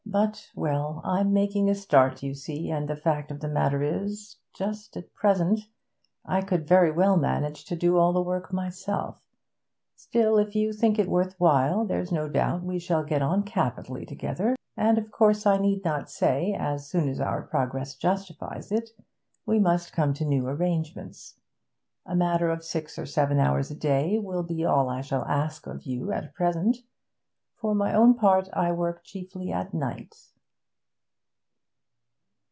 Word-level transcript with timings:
But 0.07 0.49
well, 0.53 0.99
I'm 1.05 1.31
making 1.31 1.69
a 1.69 1.75
start, 1.75 2.21
you 2.21 2.33
see, 2.33 2.69
and 2.69 2.89
the 2.89 2.97
fact 2.97 3.31
of 3.31 3.39
the 3.39 3.47
matter 3.47 3.81
is 3.81 4.35
that, 4.53 4.57
just 4.57 4.97
at 4.97 5.13
present, 5.13 5.61
I 6.25 6.41
could 6.41 6.67
very 6.67 6.91
well 6.91 7.15
manage 7.15 7.63
to 7.65 7.77
do 7.77 7.95
all 7.97 8.11
the 8.11 8.21
work 8.21 8.51
myself. 8.51 9.23
Still, 9.95 10.37
if 10.37 10.53
you 10.53 10.73
think 10.73 10.99
it 10.99 11.07
worth 11.07 11.37
your 11.39 11.47
while, 11.49 11.85
there's 11.85 12.11
no 12.11 12.27
doubt 12.27 12.61
we 12.61 12.77
shall 12.77 13.05
get 13.05 13.21
on 13.21 13.43
capitally 13.43 14.05
together, 14.05 14.57
and, 14.75 14.97
of 14.97 15.11
course, 15.11 15.45
I 15.45 15.55
need 15.57 15.85
not 15.85 16.09
say, 16.11 16.53
as 16.59 16.89
soon 16.89 17.07
as 17.07 17.21
our 17.21 17.43
progress 17.43 17.95
justifies 17.95 18.69
it, 18.69 18.89
we 19.45 19.59
must 19.59 19.93
come 19.93 20.13
to 20.15 20.25
new 20.25 20.45
arrangements. 20.45 21.35
A 22.05 22.17
matter 22.17 22.49
of 22.49 22.65
six 22.65 22.99
or 22.99 23.05
seven 23.05 23.39
hours 23.39 23.71
a 23.71 23.75
day 23.75 24.19
will 24.19 24.43
be 24.43 24.65
all 24.65 24.89
I 24.89 24.99
shall 24.99 25.23
ask 25.23 25.67
of 25.67 25.83
you 25.83 26.11
at 26.11 26.33
present. 26.35 26.79
For 27.53 27.75
my 27.75 27.93
own 27.93 28.15
part, 28.15 28.49
I 28.53 28.71
work 28.71 29.03
chiefly 29.03 29.51
at 29.51 29.71
night.' 29.71 30.15